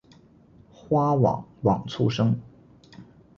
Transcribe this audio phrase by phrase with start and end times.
[0.71, 2.41] 花往往簇生。